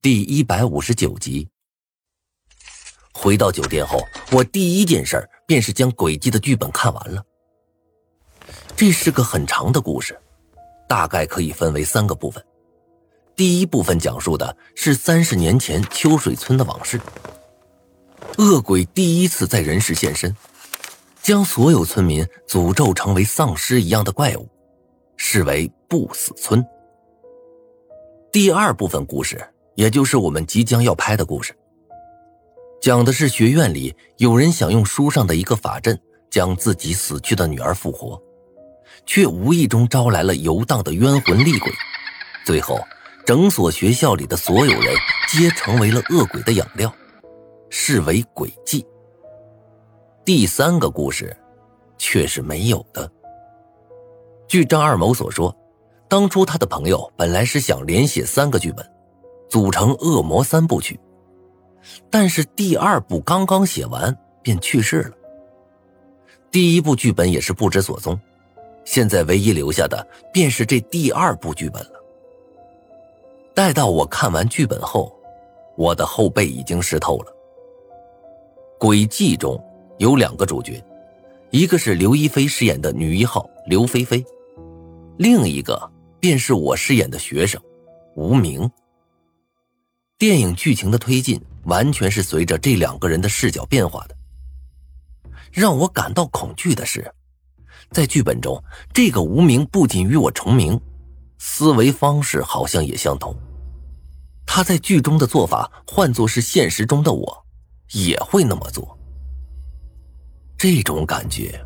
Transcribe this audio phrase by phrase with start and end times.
[0.00, 1.48] 第一百五十九集。
[3.12, 3.98] 回到酒店后，
[4.30, 7.20] 我第一件事便是将诡计的剧本看完了。
[8.76, 10.16] 这是个很长的故事，
[10.88, 12.40] 大概可以分为三个部分。
[13.34, 17.00] 第一部分讲述的是三十年前秋水村的往事。
[18.36, 20.32] 恶鬼第一次在人世现身，
[21.20, 24.48] 将所有村民诅咒成为丧尸一样的怪物，
[25.16, 26.64] 视为不死村。
[28.30, 29.44] 第二部分故事。
[29.78, 31.56] 也就是我们即将要拍的故事，
[32.82, 35.96] 讲的是学院里有人想用书上的一个法阵
[36.28, 38.20] 将自己死去的女儿复活，
[39.06, 41.72] 却无意中招来了游荡的冤魂厉鬼，
[42.44, 42.80] 最后
[43.24, 44.96] 整所学校里的所有人
[45.28, 46.92] 皆成为了恶鬼的养料，
[47.70, 48.84] 视为诡计。
[50.24, 51.36] 第三个故事
[51.98, 53.08] 却是没有的。
[54.48, 55.56] 据张二谋所说，
[56.08, 58.84] 当初他的朋友本来是想连写三个剧本。
[59.48, 60.98] 组成恶魔三部曲，
[62.10, 65.12] 但是第二部刚刚写完便去世了。
[66.50, 68.18] 第一部剧本也是不知所踪，
[68.84, 71.92] 现在唯一留下的便是这第二部剧本了。
[73.54, 75.12] 待到我看完剧本后，
[75.76, 77.32] 我的后背已经湿透了。
[78.78, 79.62] 诡计中
[79.98, 80.82] 有两个主角，
[81.50, 84.24] 一个是刘亦菲饰演的女一号刘菲菲，
[85.16, 85.90] 另一个
[86.20, 87.60] 便是我饰演的学生
[88.14, 88.70] 吴明。
[90.18, 94.16] 电影剧情的推进完全是随着这两个人的视角变化的。
[95.52, 97.08] 让我感到恐惧的是，
[97.92, 98.60] 在剧本中，
[98.92, 100.78] 这个无名不仅与我重名，
[101.38, 103.32] 思维方式好像也相同。
[104.44, 107.46] 他在剧中的做法，换作是现实中的我，
[107.92, 108.98] 也会那么做。
[110.56, 111.64] 这种感觉，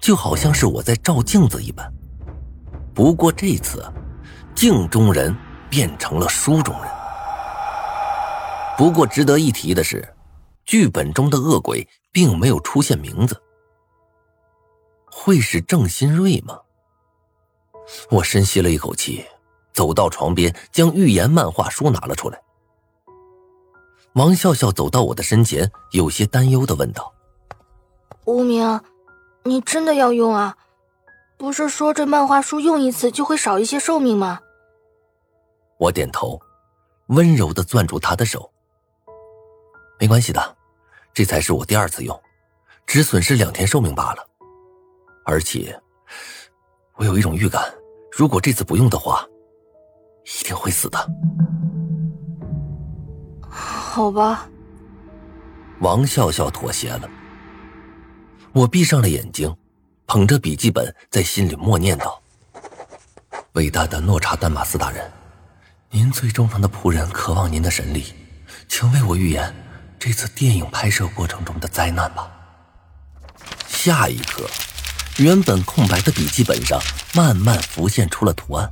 [0.00, 1.88] 就好像是我在照镜子一般。
[2.92, 3.84] 不过这次，
[4.56, 5.32] 镜中人
[5.70, 7.01] 变成了书中人。
[8.76, 10.06] 不过值得一提的是，
[10.64, 13.40] 剧本中的恶鬼并没有出现名字。
[15.10, 16.58] 会是郑新瑞吗？
[18.10, 19.24] 我深吸了一口气，
[19.72, 22.40] 走到床边，将预言漫画书拿了出来。
[24.14, 27.12] 王笑笑走到我的身前，有些担忧的问道
[28.24, 28.80] ：“无名，
[29.44, 30.56] 你真的要用啊？
[31.36, 34.40] 不是说这漫画书用一次就会少一些寿命吗？”
[35.78, 36.40] 我点头，
[37.08, 38.50] 温柔的攥住他的手。
[40.02, 40.56] 没关系的，
[41.14, 42.20] 这才是我第二次用，
[42.88, 44.28] 只损失两天寿命罢了。
[45.24, 45.80] 而且，
[46.96, 47.72] 我有一种预感，
[48.10, 49.24] 如果这次不用的话，
[50.24, 50.98] 一定会死的。
[53.48, 54.48] 好吧。
[55.78, 57.08] 王笑笑妥协了。
[58.52, 59.56] 我闭上了眼睛，
[60.08, 62.20] 捧着笔记本，在心里默念道
[63.54, 65.08] ：“伟大的诺查丹马斯大人，
[65.90, 68.12] 您最忠诚的仆人渴望您的神力，
[68.66, 69.54] 请为我预言。”
[70.04, 72.28] 这次电影拍摄过程中的灾难吧。
[73.68, 74.50] 下一刻，
[75.18, 76.76] 原本空白的笔记本上
[77.14, 78.68] 慢慢浮现出了图案。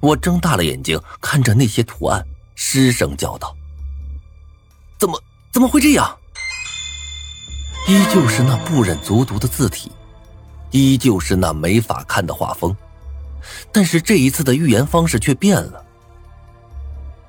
[0.00, 2.24] 我睁大了眼睛看着那些图案，
[2.54, 3.54] 失声叫道
[4.98, 5.22] ：“怎么
[5.52, 6.18] 怎么会这样？”
[7.86, 9.92] 依旧是那不忍卒读的字体，
[10.70, 12.74] 依旧是那没法看的画风，
[13.70, 15.84] 但是这一次的预言方式却变了。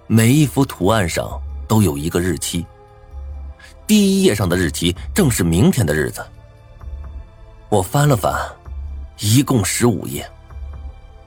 [0.08, 1.42] 每一幅图案上。
[1.68, 2.66] 都有一个日期。
[3.88, 6.26] 第一页上的日期正是明天的日子。
[7.70, 8.34] 我翻了翻，
[9.20, 10.30] 一共十五页，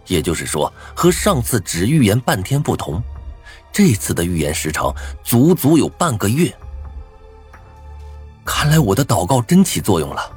[0.07, 3.03] 也就是说，和上次只预言半天不同，
[3.73, 6.53] 这次的预言时长足足有半个月。
[8.45, 10.33] 看来我的祷告真起作用了。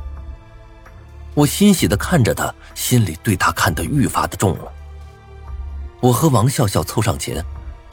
[1.33, 4.71] 我欣喜的看着他，心里对他看得愈发的重了。
[6.01, 7.43] 我和王笑笑凑上前，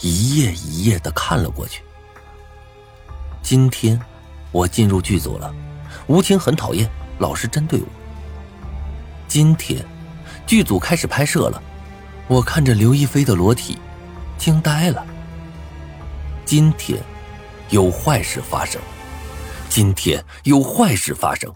[0.01, 1.83] 一页一页的看了过去。
[3.49, 3.99] 今天，
[4.53, 5.51] 我进入剧组了。
[6.07, 6.87] 吴青很讨厌，
[7.19, 7.87] 老是针对我。
[9.27, 9.83] 今天，
[10.47, 11.63] 剧组开始拍摄了。
[12.27, 13.79] 我看着刘亦菲的裸体，
[14.37, 15.03] 惊呆了。
[16.45, 17.03] 今天，
[17.71, 18.79] 有坏事发生。
[19.71, 21.51] 今天有坏事发生。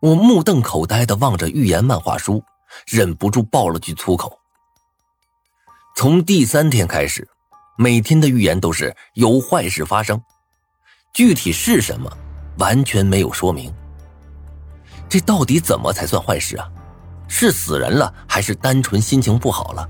[0.00, 2.42] 我目瞪口呆的望着预言漫画书，
[2.86, 4.38] 忍不住爆了句粗口。
[5.94, 7.28] 从第三天开始。
[7.76, 10.20] 每天的预言都是有坏事发生，
[11.12, 12.10] 具体是什么，
[12.58, 13.72] 完全没有说明。
[15.08, 16.70] 这到底怎么才算坏事啊？
[17.26, 19.88] 是死人了，还是单纯心情不好了？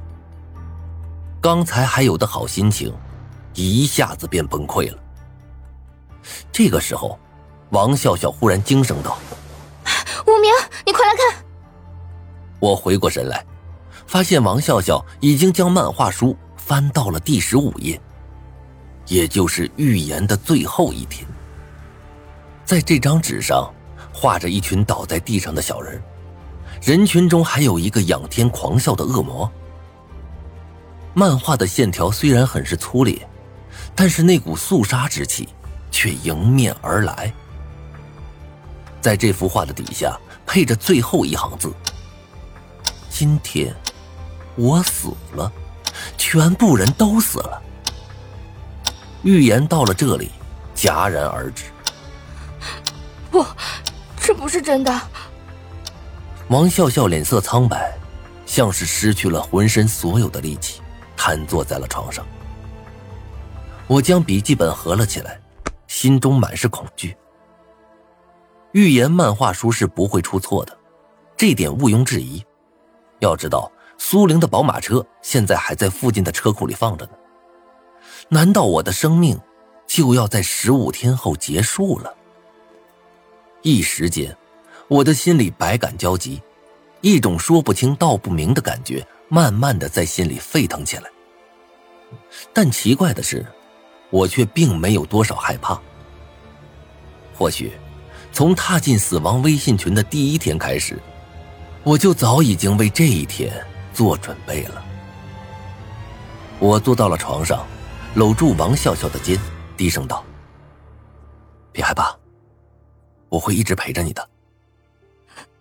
[1.41, 2.91] 刚才还有的好心情，
[3.53, 4.99] 一下子便崩溃了。
[6.51, 7.19] 这个时候，
[7.71, 9.19] 王笑笑忽然惊声道
[10.27, 10.51] ：“无名，
[10.87, 11.45] 你快来看！”
[12.61, 13.45] 我回过神来，
[14.07, 16.35] 发现王笑笑已经将漫画书。
[16.67, 18.01] 翻到了第十五页，
[19.07, 21.27] 也就是预言的最后一天。
[22.65, 23.71] 在这张纸上，
[24.15, 26.03] 画着一群倒在地上的小人，
[26.81, 29.51] 人群中还有一个仰天狂笑的恶魔。
[31.13, 33.29] 漫画的线条虽然很是粗劣，
[33.95, 35.47] 但是那股肃杀之气
[35.91, 37.31] 却迎面而来。
[39.03, 41.71] 在这幅画的底下配着最后一行字
[43.11, 43.77] ：“今天
[44.57, 45.53] 我死了，
[46.17, 47.63] 全部人都死了。”
[49.23, 50.31] 预言到了这里
[50.75, 51.65] 戛然而止。
[53.31, 53.45] 不，
[54.21, 55.01] 这不是真的。
[56.49, 57.97] 王笑笑脸色苍白，
[58.45, 60.81] 像是失去了浑身所有的力气。
[61.17, 62.23] 瘫坐在了床上，
[63.87, 65.41] 我将笔记本合了起来，
[65.87, 67.17] 心中满是恐惧。
[68.73, 70.77] 预言漫画书是不会出错的，
[71.35, 72.45] 这点毋庸置疑。
[73.21, 73.73] 要知道，
[74.07, 77.13] 苏玲的宝马车现在还在附近的车库里放着呢。
[78.29, 79.41] 难道我的生命
[79.87, 82.15] 就要在十五天后结束了？
[83.63, 84.37] 一时间，
[84.89, 86.43] 我的心里百感交集，
[87.01, 89.05] 一种说不清道不明的感觉。
[89.29, 91.05] 慢慢的在心里沸腾起来，
[92.53, 93.45] 但奇怪的是，
[94.11, 95.81] 我却并没有多少害怕。
[97.35, 97.73] 或许，
[98.33, 101.01] 从踏进死亡微信群的第一天开始，
[101.83, 103.51] 我就早已经为这一天
[103.95, 104.85] 做准备了。
[106.59, 107.67] 我坐到了床上，
[108.17, 109.39] 搂住王笑笑的肩，
[109.77, 110.25] 低声道
[111.73, 112.15] ：“别害怕，
[113.29, 114.29] 我会一直陪着你的。”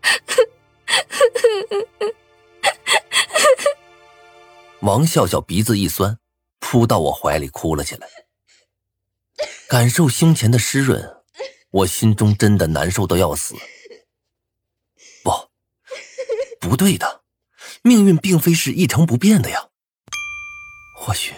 [4.81, 6.19] 王笑笑鼻子一酸，
[6.59, 8.07] 扑到我怀里哭了起来。
[9.69, 11.23] 感受胸前的湿润，
[11.71, 13.55] 我心中真的难受到要死。
[15.23, 15.31] 不，
[16.59, 17.22] 不对的，
[17.83, 19.69] 命运并非是一成不变的呀。
[20.95, 21.33] 或许，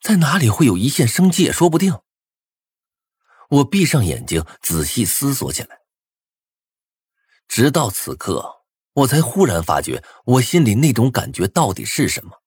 [0.00, 2.00] 在哪里会有一线生机也说不定。
[3.48, 5.78] 我闭上眼睛，仔细思索起来。
[7.46, 8.62] 直到此刻，
[8.94, 12.42] 我才忽然发觉，我心里那种感觉到底是什么。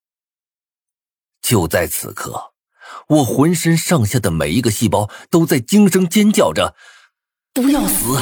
[1.41, 2.53] 就在此刻，
[3.07, 6.75] 我浑身上下的每一个细胞都在惊声尖叫着
[7.53, 8.19] ：“不要死，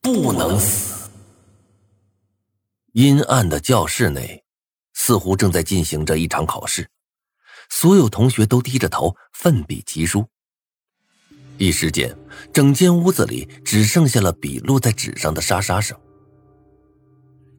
[0.00, 1.01] 不能死！”
[2.92, 4.44] 阴暗的教室内，
[4.92, 6.90] 似乎正在进行着一场考试，
[7.70, 10.26] 所有同学都低着头奋笔疾书。
[11.56, 12.14] 一时间，
[12.52, 15.98] 整间屋子里只剩下了笔落在纸上的沙沙声。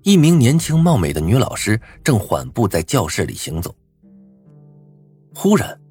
[0.03, 3.75] 一名年轻貌美的女老师正缓步在教室里行走。
[5.33, 5.81] 忽然，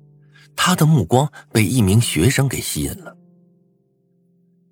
[0.55, 3.17] 他的目光被一名学生给吸引了。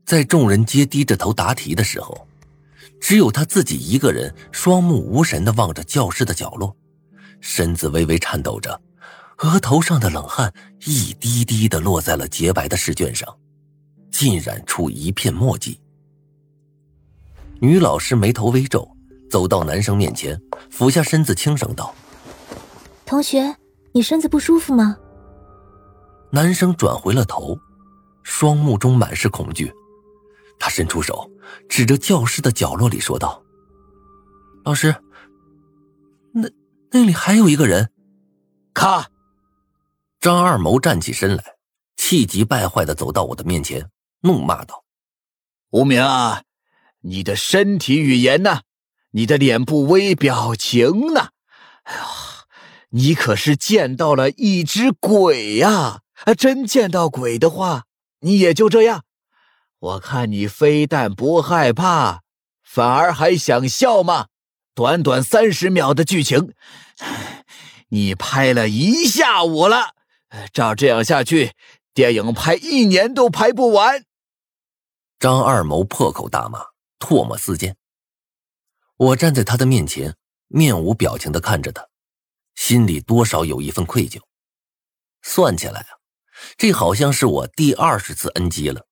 [0.04, 2.28] 在众人皆低着头答题的时候，
[3.00, 6.76] 只有他自己一个人双目无神的望着教室的角落，
[7.40, 8.80] 身子微微颤抖着，
[9.38, 10.52] 额头上的冷汗
[10.84, 13.28] 一滴滴的落在了洁白的试卷上，
[14.10, 15.80] 浸染出一片墨迹。
[17.60, 18.88] 女老师眉头微皱，
[19.30, 21.94] 走到男生面前，俯下身子轻声道
[23.04, 23.56] ：“同学。”
[23.92, 24.96] 你身子不舒服吗？
[26.30, 27.58] 男生转回了头，
[28.22, 29.72] 双目中满是恐惧。
[30.60, 31.28] 他伸出手，
[31.68, 33.42] 指着教室的角落里说道
[34.64, 34.94] ：“老师，
[36.32, 36.48] 那
[36.92, 37.90] 那里还有一个人。”
[38.72, 39.08] 咔！
[40.20, 41.42] 张二谋站起身来，
[41.96, 44.84] 气急败坏的走到我的面前，怒骂道
[45.72, 46.42] ：“无名啊，
[47.00, 48.60] 你的身体语言呢？
[49.12, 51.30] 你的脸部微表情呢？
[51.84, 52.02] 哎呀！”
[52.92, 56.02] 你可是见到了一只鬼呀！
[56.24, 57.84] 啊真见到鬼的话，
[58.18, 59.04] 你也就这样。
[59.80, 62.20] 我看你非但不害怕，
[62.62, 64.28] 反而还想笑吗？
[64.74, 66.54] 短短三十秒的剧情，
[67.88, 69.94] 你拍了一下午了。
[70.52, 71.54] 照这样下去，
[71.92, 74.04] 电影拍一年都拍不完。
[75.18, 76.60] 张二谋破口大骂，
[76.98, 77.76] 唾沫四溅。
[78.96, 80.14] 我站在他的面前，
[80.48, 81.88] 面无表情的看着他。
[82.54, 84.20] 心里多少有一份愧疚，
[85.22, 85.88] 算起来啊，
[86.58, 88.86] 这好像是我第二十次 NG 了。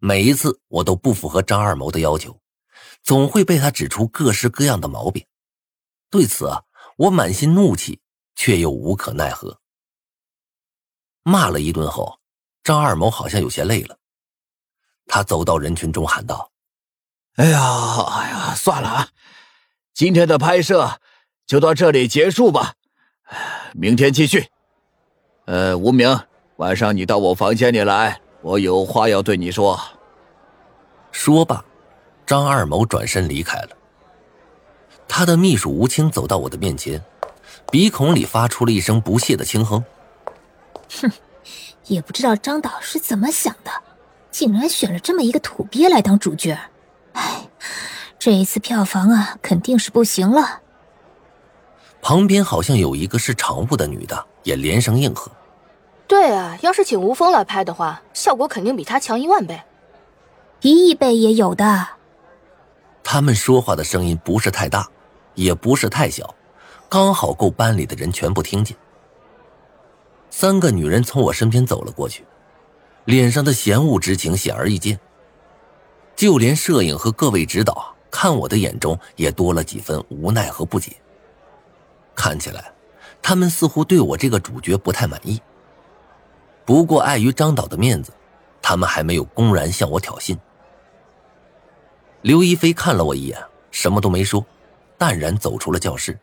[0.00, 2.40] 每一次我都不符合张二谋的要求，
[3.02, 5.26] 总会被他指出各式各样的毛病。
[6.08, 6.62] 对此啊，
[6.96, 8.00] 我满心怒气，
[8.34, 9.60] 却又无可奈何。
[11.22, 12.18] 骂了一顿后，
[12.64, 13.98] 张二谋好像有些累了，
[15.06, 16.50] 他走到人群中喊道
[17.36, 19.08] ：“哎呀，哎呀，算了啊，
[19.92, 20.98] 今天的拍摄。”
[21.46, 22.74] 就到这里结束吧，
[23.74, 24.46] 明天继续。
[25.46, 26.16] 呃，无名，
[26.58, 29.78] 晚上你到我房间里来，我有话要对你说。
[31.12, 31.64] 说罢，
[32.24, 33.70] 张二谋转身离开了。
[35.06, 37.02] 他的秘书吴清走到我的面前，
[37.70, 39.84] 鼻孔里发出了一声不屑的轻哼。
[41.00, 41.10] 哼，
[41.86, 43.70] 也不知道张导是怎么想的，
[44.30, 46.58] 竟然选了这么一个土鳖来当主角。
[47.12, 47.48] 哎，
[48.18, 50.60] 这一次票房啊，肯定是不行了。
[52.00, 55.30] 旁边好像有一个是常务的女的，也连声应和。
[56.10, 59.62] 对啊，要是请吴峰来拍的话，效果肯定比他强一万倍，
[60.60, 61.86] 一亿倍也有的。
[63.04, 64.88] 他们说话的声音不是太大，
[65.36, 66.34] 也不是太小，
[66.88, 68.76] 刚好够班里的人全部听见。
[70.30, 72.24] 三个女人从我身边走了过去，
[73.04, 74.98] 脸上的嫌恶之情显而易见。
[76.16, 80.90] 就连摄影和各位指导看我的眼中也多了几分无奈和不解。
[82.16, 82.72] 看起来，
[83.22, 85.40] 他们似乎对我这个主角不太满意。
[86.70, 88.12] 不过碍于张导的面子，
[88.62, 90.38] 他们还没有公然向我挑衅。
[92.22, 93.36] 刘一飞看了我一眼，
[93.72, 94.46] 什么都没说，
[94.96, 96.16] 淡然走出了教室。